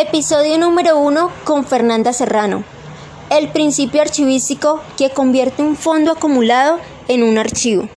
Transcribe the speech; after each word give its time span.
Episodio 0.00 0.58
número 0.58 0.96
1 1.00 1.32
con 1.42 1.66
Fernanda 1.66 2.12
Serrano. 2.12 2.62
El 3.30 3.50
principio 3.50 4.00
archivístico 4.00 4.80
que 4.96 5.10
convierte 5.10 5.60
un 5.60 5.74
fondo 5.74 6.12
acumulado 6.12 6.78
en 7.08 7.24
un 7.24 7.36
archivo. 7.36 7.88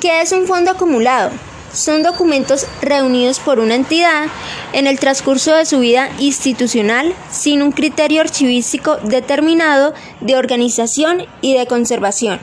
¿Qué 0.00 0.22
es 0.22 0.32
un 0.32 0.46
fondo 0.46 0.70
acumulado? 0.70 1.32
Son 1.70 2.02
documentos 2.02 2.66
reunidos 2.80 3.40
por 3.40 3.58
una 3.58 3.74
entidad 3.74 4.24
en 4.72 4.86
el 4.86 4.98
transcurso 4.98 5.54
de 5.54 5.66
su 5.66 5.80
vida 5.80 6.08
institucional 6.18 7.14
sin 7.30 7.60
un 7.60 7.72
criterio 7.72 8.22
archivístico 8.22 8.96
determinado 9.02 9.92
de 10.22 10.36
organización 10.36 11.26
y 11.42 11.52
de 11.58 11.66
conservación. 11.66 12.40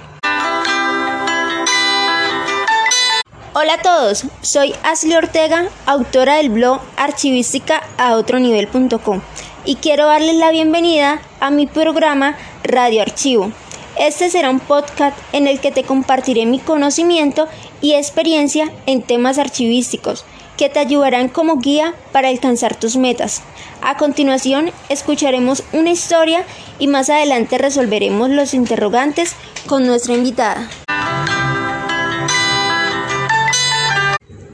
Hola 3.59 3.73
a 3.73 3.81
todos, 3.81 4.25
soy 4.41 4.75
Ashley 4.83 5.15
Ortega, 5.15 5.69
autora 5.87 6.35
del 6.35 6.51
blog 6.51 6.79
archivística 6.95 7.81
a 7.97 8.13
otro 8.13 8.37
nivel.com 8.37 9.21
y 9.65 9.77
quiero 9.77 10.05
darles 10.05 10.35
la 10.35 10.51
bienvenida 10.51 11.23
a 11.39 11.49
mi 11.49 11.65
programa 11.65 12.37
Radio 12.63 13.01
Archivo. 13.01 13.51
Este 13.97 14.29
será 14.29 14.51
un 14.51 14.59
podcast 14.59 15.17
en 15.33 15.47
el 15.47 15.59
que 15.59 15.71
te 15.71 15.81
compartiré 15.81 16.45
mi 16.45 16.59
conocimiento 16.59 17.47
y 17.81 17.95
experiencia 17.95 18.71
en 18.85 19.01
temas 19.01 19.39
archivísticos 19.39 20.23
que 20.55 20.69
te 20.69 20.77
ayudarán 20.77 21.27
como 21.27 21.57
guía 21.57 21.95
para 22.11 22.27
alcanzar 22.27 22.75
tus 22.75 22.95
metas. 22.95 23.41
A 23.81 23.97
continuación 23.97 24.69
escucharemos 24.89 25.63
una 25.73 25.89
historia 25.89 26.43
y 26.77 26.85
más 26.85 27.09
adelante 27.09 27.57
resolveremos 27.57 28.29
los 28.29 28.53
interrogantes 28.53 29.35
con 29.65 29.87
nuestra 29.87 30.13
invitada. 30.13 30.69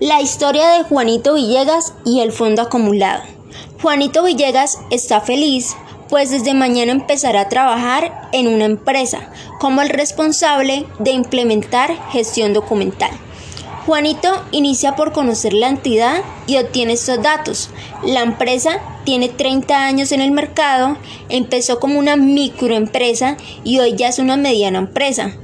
La 0.03 0.19
historia 0.19 0.67
de 0.67 0.83
Juanito 0.83 1.35
Villegas 1.35 1.93
y 2.03 2.19
el 2.19 2.33
fondo 2.33 2.61
acumulado. 2.61 3.23
Juanito 3.81 4.21
Villegas 4.21 4.77
está 4.91 5.21
feliz, 5.21 5.77
pues 6.09 6.29
desde 6.29 6.53
mañana 6.53 6.91
empezará 6.91 7.39
a 7.39 7.47
trabajar 7.47 8.27
en 8.33 8.49
una 8.49 8.65
empresa 8.65 9.31
como 9.61 9.81
el 9.81 9.87
responsable 9.87 10.85
de 10.99 11.11
implementar 11.11 11.95
gestión 12.11 12.51
documental. 12.51 13.11
Juanito 13.85 14.43
inicia 14.51 14.97
por 14.97 15.13
conocer 15.13 15.53
la 15.53 15.69
entidad 15.69 16.17
y 16.47 16.57
obtiene 16.57 16.91
estos 16.91 17.23
datos. 17.23 17.69
La 18.03 18.23
empresa 18.23 18.81
tiene 19.05 19.29
30 19.29 19.85
años 19.85 20.11
en 20.11 20.19
el 20.19 20.31
mercado, 20.31 20.97
empezó 21.29 21.79
como 21.79 21.97
una 21.97 22.17
microempresa 22.17 23.37
y 23.63 23.79
hoy 23.79 23.95
ya 23.95 24.09
es 24.09 24.19
una 24.19 24.35
mediana 24.35 24.79
empresa 24.79 25.37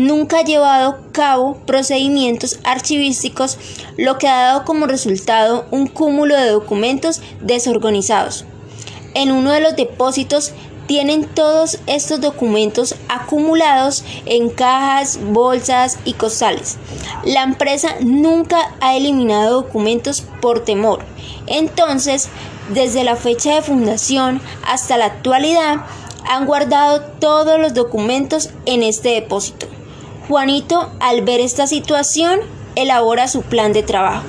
nunca 0.00 0.38
ha 0.38 0.44
llevado 0.44 0.90
a 0.90 1.12
cabo 1.12 1.56
procedimientos 1.66 2.58
archivísticos, 2.64 3.58
lo 3.96 4.18
que 4.18 4.28
ha 4.28 4.42
dado 4.42 4.64
como 4.64 4.86
resultado 4.86 5.66
un 5.70 5.86
cúmulo 5.86 6.36
de 6.36 6.50
documentos 6.50 7.20
desorganizados. 7.40 8.44
En 9.14 9.32
uno 9.32 9.52
de 9.52 9.60
los 9.60 9.76
depósitos 9.76 10.52
tienen 10.86 11.24
todos 11.24 11.78
estos 11.86 12.20
documentos 12.20 12.96
acumulados 13.08 14.04
en 14.26 14.50
cajas, 14.50 15.20
bolsas 15.22 15.98
y 16.04 16.14
costales. 16.14 16.78
La 17.24 17.44
empresa 17.44 17.94
nunca 18.00 18.74
ha 18.80 18.96
eliminado 18.96 19.62
documentos 19.62 20.24
por 20.40 20.64
temor. 20.64 21.04
Entonces, 21.46 22.28
desde 22.74 23.04
la 23.04 23.14
fecha 23.14 23.54
de 23.54 23.62
fundación 23.62 24.40
hasta 24.66 24.96
la 24.96 25.06
actualidad, 25.06 25.84
han 26.28 26.46
guardado 26.46 27.02
todos 27.20 27.60
los 27.60 27.72
documentos 27.72 28.50
en 28.66 28.82
este 28.82 29.10
depósito. 29.10 29.69
Juanito, 30.30 30.88
al 31.00 31.22
ver 31.22 31.40
esta 31.40 31.66
situación, 31.66 32.38
elabora 32.76 33.26
su 33.26 33.42
plan 33.42 33.72
de 33.72 33.82
trabajo. 33.82 34.22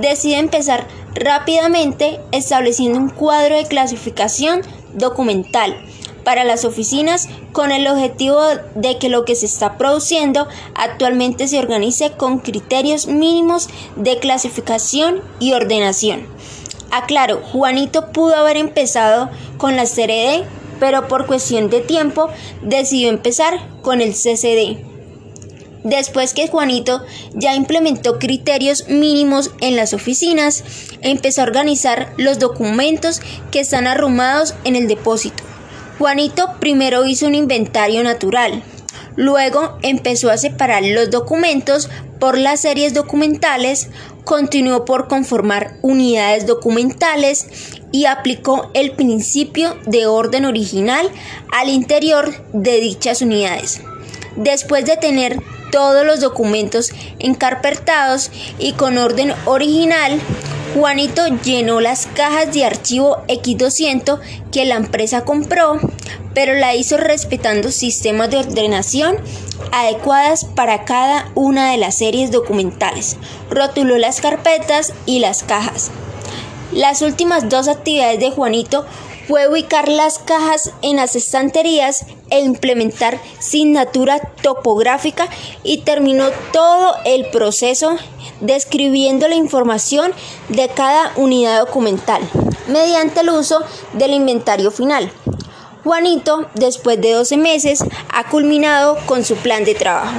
Decide 0.00 0.38
empezar 0.38 0.86
rápidamente 1.16 2.20
estableciendo 2.30 3.00
un 3.00 3.08
cuadro 3.08 3.56
de 3.56 3.66
clasificación 3.66 4.62
documental 4.94 5.76
para 6.22 6.44
las 6.44 6.64
oficinas 6.64 7.28
con 7.50 7.72
el 7.72 7.88
objetivo 7.88 8.40
de 8.76 8.98
que 8.98 9.08
lo 9.08 9.24
que 9.24 9.34
se 9.34 9.46
está 9.46 9.78
produciendo 9.78 10.46
actualmente 10.76 11.48
se 11.48 11.58
organice 11.58 12.12
con 12.12 12.38
criterios 12.38 13.08
mínimos 13.08 13.68
de 13.96 14.20
clasificación 14.20 15.22
y 15.40 15.54
ordenación. 15.54 16.24
Aclaro, 16.92 17.42
Juanito 17.50 18.12
pudo 18.12 18.36
haber 18.36 18.58
empezado 18.58 19.28
con 19.58 19.74
la 19.74 19.86
CRD, 19.86 20.44
pero 20.78 21.08
por 21.08 21.26
cuestión 21.26 21.68
de 21.68 21.80
tiempo 21.80 22.28
decidió 22.62 23.08
empezar 23.08 23.58
con 23.82 24.00
el 24.00 24.12
CCD. 24.12 24.91
Después 25.84 26.32
que 26.32 26.46
Juanito 26.46 27.02
ya 27.34 27.54
implementó 27.54 28.18
criterios 28.18 28.88
mínimos 28.88 29.50
en 29.60 29.74
las 29.74 29.94
oficinas, 29.94 30.62
empezó 31.00 31.40
a 31.40 31.44
organizar 31.44 32.12
los 32.16 32.38
documentos 32.38 33.20
que 33.50 33.60
están 33.60 33.86
arrumados 33.86 34.54
en 34.64 34.76
el 34.76 34.86
depósito. 34.86 35.42
Juanito 35.98 36.54
primero 36.60 37.04
hizo 37.04 37.26
un 37.26 37.34
inventario 37.34 38.02
natural, 38.02 38.62
luego 39.16 39.78
empezó 39.82 40.30
a 40.30 40.38
separar 40.38 40.84
los 40.84 41.10
documentos 41.10 41.88
por 42.18 42.38
las 42.38 42.60
series 42.60 42.94
documentales, 42.94 43.88
continuó 44.24 44.84
por 44.84 45.08
conformar 45.08 45.76
unidades 45.82 46.46
documentales 46.46 47.46
y 47.90 48.06
aplicó 48.06 48.70
el 48.74 48.92
principio 48.92 49.76
de 49.86 50.06
orden 50.06 50.44
original 50.44 51.10
al 51.50 51.68
interior 51.68 52.32
de 52.52 52.80
dichas 52.80 53.22
unidades. 53.22 53.80
Después 54.36 54.86
de 54.86 54.96
tener 54.96 55.40
todos 55.72 56.06
los 56.06 56.20
documentos 56.20 56.92
encarpetados 57.18 58.30
y 58.60 58.74
con 58.74 58.98
orden 58.98 59.34
original, 59.46 60.20
Juanito 60.74 61.26
llenó 61.42 61.80
las 61.80 62.06
cajas 62.06 62.52
de 62.52 62.64
archivo 62.64 63.24
X200 63.26 64.20
que 64.52 64.64
la 64.64 64.76
empresa 64.76 65.24
compró, 65.24 65.80
pero 66.34 66.54
la 66.54 66.74
hizo 66.74 66.96
respetando 66.96 67.72
sistemas 67.72 68.30
de 68.30 68.38
ordenación 68.38 69.16
adecuadas 69.72 70.44
para 70.44 70.84
cada 70.84 71.30
una 71.34 71.70
de 71.70 71.78
las 71.78 71.96
series 71.96 72.30
documentales. 72.30 73.16
Rotuló 73.50 73.98
las 73.98 74.20
carpetas 74.20 74.92
y 75.06 75.18
las 75.18 75.42
cajas. 75.42 75.90
Las 76.72 77.02
últimas 77.02 77.50
dos 77.50 77.68
actividades 77.68 78.18
de 78.18 78.30
Juanito 78.30 78.86
fue 79.28 79.46
ubicar 79.46 79.88
las 79.88 80.18
cajas 80.18 80.72
en 80.80 80.96
las 80.96 81.14
estanterías 81.16 82.06
e 82.30 82.40
implementar 82.40 83.20
signatura 83.40 84.20
topográfica 84.42 85.28
y 85.62 85.78
terminó 85.78 86.30
todo 86.50 86.96
el 87.04 87.26
proceso 87.26 87.96
describiendo 88.40 89.28
la 89.28 89.34
información 89.34 90.12
de 90.48 90.68
cada 90.68 91.12
unidad 91.16 91.60
documental 91.60 92.22
mediante 92.68 93.20
el 93.20 93.28
uso 93.28 93.60
del 93.92 94.14
inventario 94.14 94.70
final. 94.70 95.12
Juanito, 95.84 96.46
después 96.54 96.98
de 97.00 97.12
12 97.12 97.36
meses, 97.36 97.84
ha 98.12 98.30
culminado 98.30 98.96
con 99.04 99.24
su 99.24 99.36
plan 99.36 99.64
de 99.64 99.74
trabajo. 99.74 100.18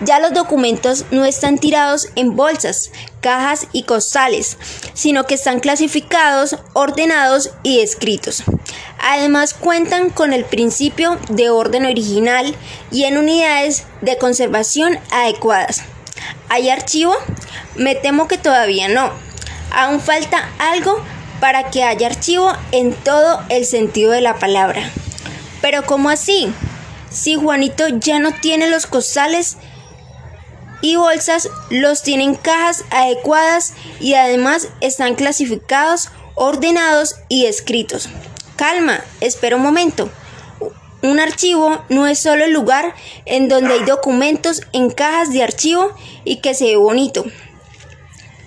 Ya 0.00 0.20
los 0.20 0.32
documentos 0.32 1.06
no 1.10 1.24
están 1.24 1.58
tirados 1.58 2.08
en 2.14 2.36
bolsas, 2.36 2.92
cajas 3.20 3.66
y 3.72 3.82
costales, 3.82 4.56
sino 4.94 5.24
que 5.24 5.34
están 5.34 5.58
clasificados, 5.58 6.56
ordenados 6.72 7.50
y 7.64 7.80
escritos. 7.80 8.44
Además 9.00 9.54
cuentan 9.54 10.10
con 10.10 10.32
el 10.32 10.44
principio 10.44 11.18
de 11.30 11.50
orden 11.50 11.84
original 11.84 12.54
y 12.92 13.04
en 13.04 13.18
unidades 13.18 13.84
de 14.00 14.18
conservación 14.18 14.98
adecuadas. 15.10 15.82
¿Hay 16.48 16.70
archivo? 16.70 17.14
Me 17.74 17.96
temo 17.96 18.28
que 18.28 18.38
todavía 18.38 18.88
no. 18.88 19.10
Aún 19.72 20.00
falta 20.00 20.48
algo 20.58 21.02
para 21.40 21.70
que 21.70 21.82
haya 21.82 22.06
archivo 22.06 22.52
en 22.70 22.92
todo 22.92 23.42
el 23.48 23.64
sentido 23.66 24.12
de 24.12 24.20
la 24.20 24.38
palabra. 24.38 24.90
Pero 25.60 25.84
¿cómo 25.84 26.08
así? 26.08 26.52
Si 27.10 27.34
Juanito 27.34 27.88
ya 27.88 28.18
no 28.18 28.32
tiene 28.32 28.68
los 28.68 28.86
costales, 28.86 29.56
y 30.80 30.96
bolsas 30.96 31.48
los 31.70 32.02
tienen 32.02 32.34
cajas 32.34 32.84
adecuadas 32.90 33.74
y 34.00 34.14
además 34.14 34.68
están 34.80 35.14
clasificados, 35.14 36.10
ordenados 36.34 37.16
y 37.28 37.46
escritos. 37.46 38.08
Calma, 38.56 39.04
espera 39.20 39.56
un 39.56 39.62
momento. 39.62 40.10
Un 41.02 41.20
archivo 41.20 41.84
no 41.88 42.06
es 42.06 42.18
solo 42.18 42.44
el 42.44 42.52
lugar 42.52 42.94
en 43.24 43.48
donde 43.48 43.74
hay 43.74 43.84
documentos 43.84 44.62
en 44.72 44.90
cajas 44.90 45.32
de 45.32 45.44
archivo 45.44 45.94
y 46.24 46.36
que 46.36 46.54
se 46.54 46.64
ve 46.64 46.76
bonito. 46.76 47.24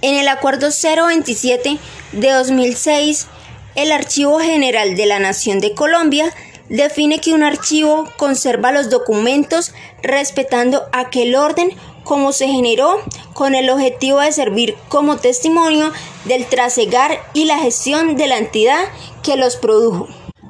En 0.01 0.15
el 0.15 0.27
Acuerdo 0.27 0.69
027 0.69 1.77
de 2.11 2.31
2006, 2.31 3.27
el 3.75 3.91
Archivo 3.91 4.39
General 4.39 4.95
de 4.95 5.05
la 5.05 5.19
Nación 5.19 5.59
de 5.59 5.73
Colombia 5.73 6.33
define 6.67 7.19
que 7.19 7.33
un 7.33 7.43
archivo 7.43 8.09
conserva 8.17 8.71
los 8.71 8.89
documentos 8.89 9.73
respetando 10.01 10.89
aquel 10.91 11.35
orden 11.35 11.69
como 12.03 12.31
se 12.31 12.47
generó 12.47 12.99
con 13.33 13.55
el 13.55 13.69
objetivo 13.69 14.19
de 14.19 14.31
servir 14.31 14.75
como 14.89 15.17
testimonio 15.17 15.91
del 16.25 16.45
trasegar 16.45 17.19
y 17.33 17.45
la 17.45 17.59
gestión 17.59 18.15
de 18.15 18.27
la 18.27 18.37
entidad 18.37 18.83
que 19.23 19.37
los 19.37 19.55
produjo. 19.55 20.07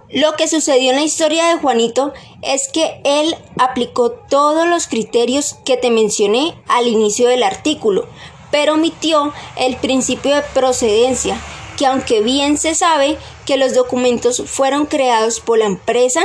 Lo 0.09 0.35
que 0.35 0.49
sucedió 0.49 0.89
en 0.89 0.97
la 0.97 1.03
historia 1.03 1.47
de 1.47 1.61
Juanito 1.61 2.13
es 2.41 2.67
que 2.67 2.99
él 3.05 3.33
aplicó 3.57 4.11
todos 4.11 4.67
los 4.67 4.87
criterios 4.87 5.55
que 5.63 5.77
te 5.77 5.89
mencioné 5.89 6.53
al 6.67 6.87
inicio 6.87 7.29
del 7.29 7.43
artículo, 7.43 8.07
pero 8.51 8.73
omitió 8.73 9.33
el 9.55 9.77
principio 9.77 10.35
de 10.35 10.41
procedencia, 10.53 11.39
que 11.77 11.85
aunque 11.85 12.21
bien 12.21 12.57
se 12.57 12.75
sabe 12.75 13.17
que 13.45 13.55
los 13.55 13.73
documentos 13.73 14.43
fueron 14.45 14.85
creados 14.85 15.39
por 15.39 15.59
la 15.59 15.65
empresa, 15.65 16.21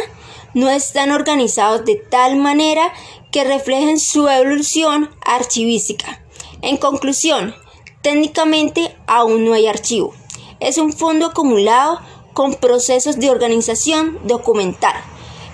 no 0.53 0.69
están 0.69 1.13
organizados 1.13 1.85
de 1.85 1.97
tal 1.97 2.37
manera 2.37 2.93
que 3.31 3.45
reflejen 3.45 3.99
su 3.99 4.29
evolución 4.29 5.11
archivística. 5.25 6.23
En 6.63 6.77
conclusión, 6.77 7.55
técnicamente 8.03 8.97
aún 9.07 9.45
no 9.45 9.53
hay 9.53 9.67
archivo. 9.67 10.15
Es 10.61 10.79
un 10.79 10.93
fondo 10.93 11.27
acumulado 11.27 12.01
con 12.33 12.55
procesos 12.55 13.19
de 13.19 13.31
organización 13.31 14.19
documental. 14.25 14.95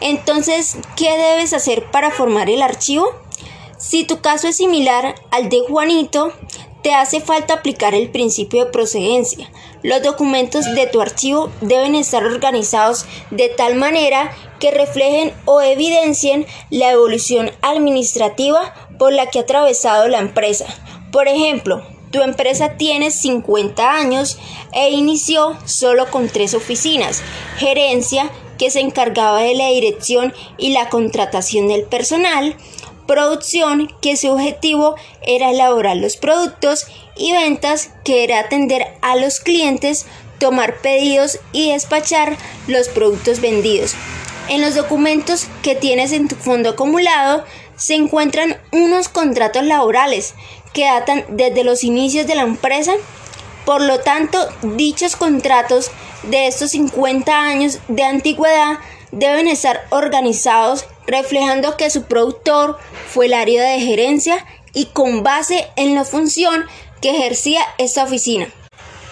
Entonces, 0.01 0.77
¿qué 0.97 1.17
debes 1.17 1.53
hacer 1.53 1.91
para 1.91 2.11
formar 2.11 2.51
el 2.51 2.63
archivo? 2.63 3.07
Si 3.79 4.05
tu 4.05 4.21
caso 4.21 4.49
es 4.49 4.57
similar 4.57 5.15
al 5.31 5.49
de 5.49 5.61
Juanito, 5.69 6.33
te 6.83 6.93
hace 6.95 7.21
falta 7.21 7.55
aplicar 7.55 7.95
el 7.95 8.11
principio 8.11 8.65
de 8.65 8.71
procedencia. 8.71 9.51
Los 9.83 10.03
documentos 10.03 10.65
de 10.75 10.87
tu 10.87 11.01
archivo 11.01 11.51
deben 11.61 11.95
estar 11.95 12.25
organizados 12.25 13.07
de 13.31 13.49
tal 13.49 13.77
manera 13.77 14.33
que 14.59 14.71
reflejen 14.71 15.33
o 15.45 15.61
evidencien 15.61 16.47
la 16.71 16.93
evolución 16.93 17.51
administrativa 17.63 18.75
por 18.99 19.13
la 19.13 19.27
que 19.27 19.39
ha 19.39 19.43
atravesado 19.43 20.09
la 20.09 20.19
empresa. 20.19 20.67
Por 21.11 21.29
ejemplo, 21.29 21.83
tu 22.11 22.21
empresa 22.23 22.77
tiene 22.77 23.11
50 23.11 23.91
años 23.91 24.39
e 24.73 24.91
inició 24.91 25.57
solo 25.65 26.11
con 26.11 26.29
tres 26.29 26.55
oficinas, 26.55 27.23
gerencia, 27.57 28.31
que 28.59 28.71
se 28.71 28.81
encargaba 28.81 29.41
de 29.41 29.55
la 29.55 29.69
dirección 29.69 30.33
y 30.57 30.73
la 30.73 30.89
contratación 30.89 31.67
del 31.67 31.83
personal, 31.83 32.57
producción, 33.13 33.93
que 34.01 34.17
su 34.17 34.31
objetivo 34.31 34.95
era 35.21 35.51
elaborar 35.51 35.99
los 35.99 36.17
productos, 36.17 36.87
y 37.15 37.33
ventas, 37.33 37.91
que 38.05 38.25
era 38.25 38.39
atender 38.39 38.87
a 39.03 39.17
los 39.17 39.41
clientes, 39.41 40.07
tomar 40.39 40.79
pedidos 40.79 41.39
y 41.53 41.73
despachar 41.73 42.39
los 42.69 42.89
productos 42.89 43.41
vendidos. 43.43 43.95
En 44.49 44.63
los 44.63 44.75
documentos 44.75 45.47
que 45.63 45.75
tienes 45.75 46.13
en 46.13 46.27
tu 46.27 46.37
fondo 46.37 46.71
acumulado 46.71 47.45
se 47.77 47.97
encuentran 47.97 48.57
unos 48.73 49.11
contratos 49.11 49.63
laborales 49.65 50.35
que 50.73 50.87
datan 50.87 51.25
desde 51.29 51.65
los 51.65 51.85
inicios 51.85 52.27
de 52.27 52.35
la 52.35 52.43
empresa. 52.43 52.93
Por 53.67 53.83
lo 53.83 54.01
tanto, 54.01 54.39
dichos 54.63 55.17
contratos 55.17 55.91
de 56.23 56.47
estos 56.47 56.71
50 56.71 57.39
años 57.39 57.79
de 57.89 58.05
antigüedad 58.05 58.79
deben 59.13 59.47
estar 59.47 59.87
organizados 59.91 60.87
reflejando 61.07 61.77
que 61.77 61.91
su 61.91 62.05
productor 62.05 62.79
fue 63.09 63.27
el 63.27 63.35
área 63.35 63.63
de 63.63 63.81
gerencia 63.81 64.45
y 64.75 64.87
con 64.87 65.23
base 65.23 65.69
en 65.77 65.95
la 65.95 66.05
función 66.05 66.65
que 67.01 67.11
ejercía 67.11 67.63
esta 67.79 68.05
oficina. 68.05 68.49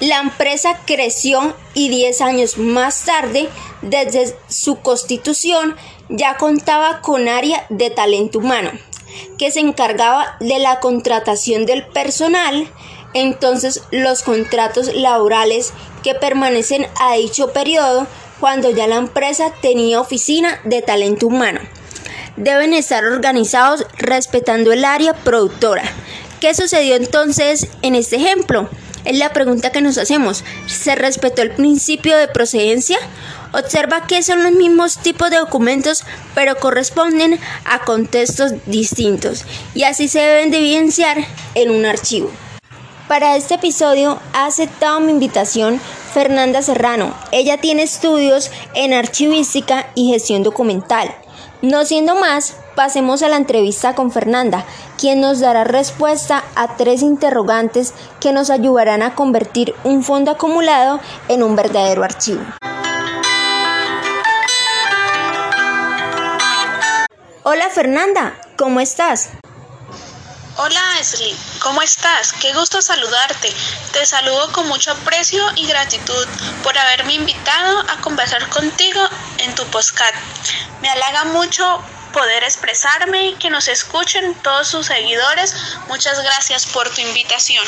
La 0.01 0.19
empresa 0.19 0.81
creció 0.87 1.55
y 1.75 1.91
10 1.91 2.21
años 2.23 2.57
más 2.57 3.05
tarde, 3.05 3.49
desde 3.83 4.35
su 4.49 4.81
constitución, 4.81 5.77
ya 6.09 6.37
contaba 6.37 7.03
con 7.03 7.29
área 7.29 7.67
de 7.69 7.91
talento 7.91 8.39
humano 8.39 8.71
que 9.39 9.51
se 9.51 9.61
encargaba 9.61 10.37
de 10.41 10.59
la 10.59 10.81
contratación 10.81 11.67
del 11.67 11.87
personal, 11.87 12.71
entonces 13.13 13.83
los 13.91 14.23
contratos 14.23 14.95
laborales 14.95 15.73
que 16.03 16.15
permanecen 16.15 16.87
a 17.01 17.15
dicho 17.15 17.53
periodo 17.53 18.07
cuando 18.41 18.71
ya 18.71 18.87
la 18.87 18.97
empresa 18.97 19.53
tenía 19.61 20.01
oficina 20.01 20.59
de 20.65 20.83
talento 20.83 21.27
humano 21.27 21.61
deben 22.41 22.73
estar 22.73 23.05
organizados 23.05 23.87
respetando 23.99 24.73
el 24.73 24.85
área 24.85 25.13
productora. 25.15 25.83
¿Qué 26.41 26.55
sucedió 26.55 26.97
entonces 26.97 27.69
en 27.83 27.95
este 27.95 28.17
ejemplo? 28.17 28.69
Es 29.05 29.19
la 29.19 29.33
pregunta 29.33 29.73
que 29.73 29.83
nos 29.83 29.99
hacemos. 29.99 30.45
¿Se 30.67 30.95
respetó 30.95 31.43
el 31.43 31.53
principio 31.53 32.17
de 32.17 32.29
procedencia? 32.29 32.99
Observa 33.53 34.07
que 34.07 34.23
son 34.23 34.43
los 34.43 34.53
mismos 34.53 34.99
tipos 34.99 35.31
de 35.31 35.39
documentos, 35.39 36.05
pero 36.35 36.57
corresponden 36.57 37.39
a 37.65 37.81
contextos 37.81 38.53
distintos 38.67 39.45
y 39.75 39.83
así 39.83 40.09
se 40.09 40.21
deben 40.21 40.51
de 40.51 40.59
evidenciar 40.59 41.19
en 41.55 41.71
un 41.71 41.85
archivo. 41.85 42.31
Para 43.09 43.37
este 43.37 43.55
episodio 43.55 44.21
ha 44.33 44.47
aceptado 44.47 45.01
mi 45.01 45.11
invitación 45.11 45.81
Fernanda 46.13 46.63
Serrano. 46.63 47.15
Ella 47.33 47.59
tiene 47.59 47.83
estudios 47.83 48.51
en 48.75 48.93
archivística 48.93 49.87
y 49.95 50.11
gestión 50.11 50.43
documental. 50.43 51.15
No 51.63 51.85
siendo 51.85 52.15
más, 52.15 52.57
pasemos 52.75 53.23
a 53.23 53.29
la 53.29 53.37
entrevista 53.37 53.95
con 53.95 54.11
Fernanda, 54.11 54.65
quien 54.99 55.21
nos 55.21 55.41
dará 55.41 55.65
respuesta 55.65 56.43
a 56.55 56.77
tres 56.77 57.03
interrogantes 57.03 57.93
que 58.21 58.33
nos 58.33 58.51
ayudarán 58.51 59.03
a 59.03 59.15
convertir 59.15 59.75
un 59.85 60.03
fondo 60.03 60.31
acumulado 60.31 61.01
en 61.29 61.43
un 61.43 61.57
verdadero 61.57 62.03
archivo. 62.03 62.41
Hola 67.43 67.69
Fernanda, 67.71 68.35
¿cómo 68.57 68.81
estás? 68.81 69.31
Hola 70.57 70.81
Ashley, 70.99 71.35
¿cómo 71.61 71.81
estás? 71.81 72.33
Qué 72.33 72.53
gusto 72.53 72.83
saludarte. 72.83 73.49
Te 73.93 74.05
saludo 74.05 74.53
con 74.53 74.67
mucho 74.67 74.91
aprecio 74.91 75.43
y 75.55 75.67
gratitud 75.67 76.27
por 76.65 76.77
haberme 76.77 77.15
invitado 77.15 77.81
a 77.89 78.01
conversar 78.01 78.49
contigo 78.49 79.01
en 79.39 79.55
tu 79.55 79.65
postcat. 79.67 80.13
Me 80.83 80.91
halaga 80.91 81.25
mucho 81.27 81.65
poder 82.13 82.43
expresarme 82.43 83.29
y 83.29 83.35
que 83.35 83.49
nos 83.49 83.69
escuchen 83.69 84.35
todos 84.43 84.67
sus 84.67 84.87
seguidores. 84.87 85.55
Muchas 85.89 86.21
gracias 86.21 86.67
por 86.67 86.91
tu 86.91 87.01
invitación. 87.01 87.65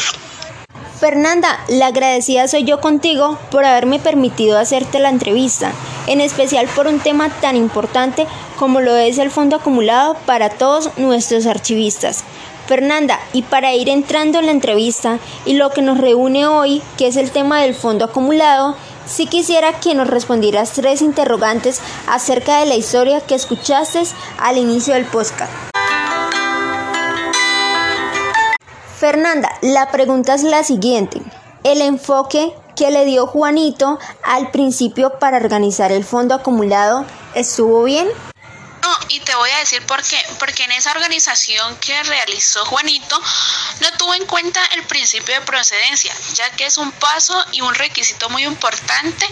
Fernanda, 0.99 1.65
la 1.69 1.87
agradecida 1.87 2.47
soy 2.47 2.65
yo 2.65 2.81
contigo 2.81 3.39
por 3.51 3.65
haberme 3.65 4.01
permitido 4.01 4.59
hacerte 4.59 4.99
la 4.99 5.09
entrevista, 5.09 5.73
en 6.07 6.21
especial 6.21 6.69
por 6.69 6.87
un 6.87 7.01
tema 7.01 7.29
tan 7.41 7.57
importante 7.57 8.27
como 8.57 8.81
lo 8.81 8.97
es 8.97 9.19
el 9.19 9.31
fondo 9.31 9.57
acumulado 9.57 10.15
para 10.27 10.51
todos 10.51 10.97
nuestros 10.99 11.47
archivistas. 11.47 12.25
Fernanda, 12.67 13.19
y 13.33 13.43
para 13.43 13.75
ir 13.75 13.89
entrando 13.89 14.39
en 14.39 14.47
la 14.47 14.53
entrevista 14.53 15.19
y 15.45 15.55
lo 15.55 15.71
que 15.71 15.83
nos 15.83 15.99
reúne 15.99 16.47
hoy, 16.47 16.83
que 16.97 17.07
es 17.07 17.17
el 17.17 17.31
tema 17.31 17.61
del 17.61 17.75
fondo 17.75 18.05
acumulado, 18.05 18.77
si 19.07 19.27
quisiera 19.27 19.81
que 19.81 19.95
nos 19.95 20.09
respondieras 20.09 20.73
tres 20.73 21.03
interrogantes 21.03 21.81
acerca 22.07 22.61
de 22.61 22.67
la 22.67 22.77
historia 22.77 23.21
que 23.21 23.35
escuchaste 23.35 24.03
al 24.39 24.59
inicio 24.59 24.95
del 24.95 25.05
podcast. 25.05 25.53
Fernanda, 28.99 29.51
la 29.63 29.91
pregunta 29.91 30.35
es 30.35 30.45
la 30.45 30.63
siguiente. 30.63 31.21
¿El 31.65 31.83
enfoque 31.83 32.55
que 32.77 32.91
le 32.91 33.05
dio 33.05 33.27
Juanito 33.27 33.99
al 34.23 34.51
principio 34.51 35.19
para 35.19 35.39
organizar 35.39 35.91
el 35.91 36.05
fondo 36.05 36.35
acumulado 36.35 37.05
estuvo 37.35 37.83
bien? 37.83 38.09
Y 39.09 39.21
te 39.21 39.35
voy 39.35 39.51
a 39.51 39.59
decir 39.59 39.85
por 39.87 40.03
qué. 40.03 40.19
Porque 40.39 40.65
en 40.65 40.73
esa 40.73 40.93
organización 40.93 41.77
que 41.77 42.03
realizó 42.03 42.65
Juanito 42.65 43.21
no 43.81 43.89
tuvo 43.99 44.15
en 44.15 44.27
cuenta 44.27 44.61
el 44.77 44.85
principio 44.85 45.35
de 45.35 45.41
procedencia, 45.43 46.15
ya 46.35 46.51
que 46.51 46.67
es 46.67 46.79
un 46.79 46.93
paso 46.93 47.35
y 47.53 47.61
un 47.61 47.75
requisito 47.75 48.29
muy 48.31 48.45
importante 48.45 49.27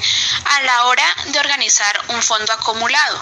a 0.45 0.63
la 0.63 0.85
hora 0.87 1.05
de 1.33 1.39
organizar 1.39 1.99
un 2.09 2.23
fondo 2.23 2.53
acumulado. 2.53 3.21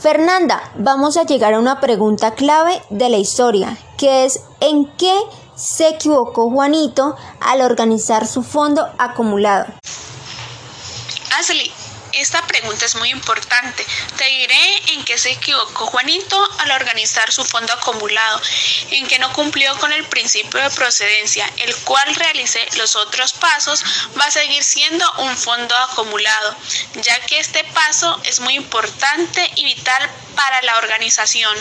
Fernanda, 0.00 0.70
vamos 0.74 1.16
a 1.16 1.24
llegar 1.24 1.54
a 1.54 1.58
una 1.58 1.80
pregunta 1.80 2.34
clave 2.34 2.82
de 2.90 3.08
la 3.08 3.16
historia, 3.16 3.78
que 3.96 4.26
es 4.26 4.40
¿en 4.60 4.94
qué 4.96 5.18
se 5.56 5.88
equivocó 5.88 6.50
Juanito 6.50 7.16
al 7.40 7.62
organizar 7.62 8.26
su 8.26 8.42
fondo 8.42 8.86
acumulado? 8.98 9.66
Ashley, 11.38 11.72
esta 12.14 12.46
pregunta 12.46 12.84
es 12.84 12.94
muy 12.96 13.10
importante. 13.10 13.84
Te 14.16 14.24
diré 14.24 14.92
en 14.92 15.04
qué 15.04 15.18
se 15.18 15.32
equivocó 15.32 15.86
Juanito 15.86 16.48
al 16.58 16.70
organizar 16.72 17.30
su 17.32 17.44
fondo 17.44 17.72
acumulado, 17.72 18.40
en 18.90 19.06
que 19.06 19.18
no 19.18 19.32
cumplió 19.32 19.76
con 19.78 19.92
el 19.92 20.04
principio 20.04 20.60
de 20.60 20.70
procedencia, 20.70 21.50
el 21.58 21.74
cual 21.78 22.14
realicé 22.14 22.66
los 22.76 22.96
otros 22.96 23.32
pasos, 23.32 23.82
va 24.18 24.24
a 24.24 24.30
seguir 24.30 24.62
siendo 24.62 25.04
un 25.18 25.36
fondo 25.36 25.74
acumulado, 25.90 26.56
ya 27.02 27.18
que 27.26 27.38
este 27.38 27.64
paso 27.64 28.20
es 28.24 28.40
muy 28.40 28.54
importante 28.54 29.50
y 29.56 29.64
vital 29.64 30.10
para 30.34 30.62
la 30.62 30.78
organización. 30.78 31.56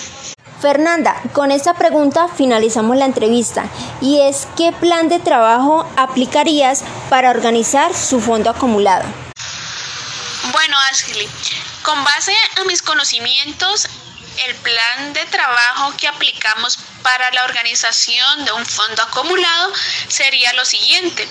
Fernanda, 0.62 1.22
con 1.34 1.52
esta 1.52 1.74
pregunta 1.74 2.30
finalizamos 2.30 2.96
la 2.96 3.04
entrevista 3.04 3.66
y 4.00 4.22
es 4.22 4.48
¿qué 4.56 4.72
plan 4.72 5.10
de 5.10 5.20
trabajo 5.20 5.86
aplicarías 5.98 6.86
para 7.10 7.32
organizar 7.32 7.94
su 7.94 8.22
fondo 8.22 8.50
acumulado? 8.50 9.04
Bueno, 10.64 10.80
Ashley, 10.92 11.28
con 11.82 12.02
base 12.06 12.34
a 12.56 12.64
mis 12.64 12.82
conocimientos 12.82 13.86
el 14.46 14.56
plan 14.56 15.12
de 15.12 15.26
trabajo 15.26 15.94
que 15.98 16.08
aplicamos 16.08 16.80
para 17.02 17.30
la 17.32 17.44
organización 17.44 18.46
de 18.46 18.54
un 18.54 18.66
fondo 18.66 19.04
acumulado 19.04 19.74
sería 20.08 20.54
lo 20.54 20.64
siguiente. 20.64 21.28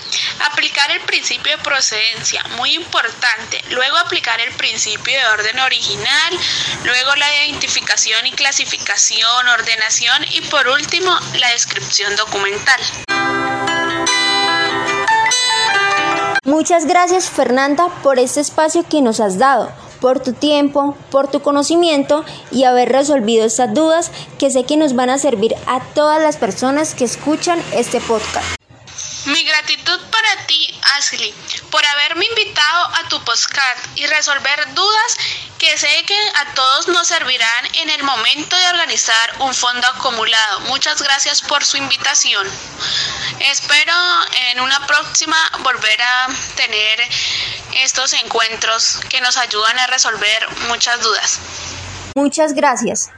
Aplicar 0.51 0.91
el 0.91 1.01
principio 1.01 1.57
de 1.57 1.63
procedencia, 1.63 2.45
muy 2.59 2.75
importante. 2.75 3.65
Luego 3.71 3.97
aplicar 3.97 4.39
el 4.39 4.53
principio 4.53 5.19
de 5.19 5.25
orden 5.25 5.61
original. 5.61 6.39
Luego 6.85 7.15
la 7.15 7.35
identificación 7.47 8.27
y 8.27 8.33
clasificación, 8.33 9.49
ordenación 9.49 10.27
y 10.33 10.43
por 10.43 10.69
último 10.69 11.19
la 11.39 11.49
descripción 11.49 12.15
documental. 12.17 12.83
Muchas 16.45 16.87
gracias 16.87 17.31
Fernanda 17.31 17.87
por 18.03 18.19
este 18.19 18.41
espacio 18.41 18.85
que 18.89 19.01
nos 19.01 19.21
has 19.21 19.39
dado 19.39 19.71
por 20.01 20.19
tu 20.19 20.33
tiempo, 20.33 20.97
por 21.13 21.29
tu 21.29 21.39
conocimiento 21.39 22.25
y 22.51 22.65
haber 22.65 22.89
resolvido 22.89 23.45
estas 23.45 23.73
dudas 23.73 24.11
que 24.41 24.51
sé 24.51 24.65
que 24.65 24.77
nos 24.77 24.97
van 24.97 25.11
a 25.11 25.19
servir 25.19 25.55
a 25.69 25.81
todas 25.95 26.21
las 26.21 26.37
personas 26.37 26.97
que 26.97 27.05
escuchan 27.05 27.61
este 27.73 28.01
podcast. 28.01 28.62
Mi 29.27 29.45
gratitud 29.45 30.01
para 30.11 30.47
ti, 30.47 30.81
Ashley, 30.97 31.33
por 31.71 31.85
haberme 31.87 32.27
invitado 32.27 32.87
a 32.97 33.09
tu 33.09 33.23
podcast 33.25 33.87
y 33.95 34.07
resolver 34.07 34.75
dudas 34.75 35.17
que 35.59 35.79
sé 35.79 36.05
que 36.07 36.19
a 36.41 36.55
todos 36.55 36.89
nos 36.89 37.07
servirán 37.07 37.67
en 37.75 37.91
el 37.91 38.03
momento 38.03 38.57
de 38.57 38.67
organizar 38.69 39.33
un 39.39 39.55
fondo 39.55 39.87
acumulado. 39.87 40.61
Muchas 40.61 41.01
gracias 41.01 41.41
por 41.41 41.65
su 41.65 41.77
invitación. 41.77 42.49
Espero 43.39 43.95
en 44.51 44.61
una 44.61 44.85
próxima 44.89 45.37
volver 45.61 46.03
a 46.03 46.27
tener 46.57 47.09
estos 47.77 48.15
encuentros 48.15 48.99
que 49.09 49.21
nos 49.21 49.37
ayudan 49.37 49.79
a 49.79 49.87
resolver 49.87 50.49
muchas 50.67 51.01
dudas. 51.01 51.39
Muchas 52.17 52.55
gracias. 52.55 53.11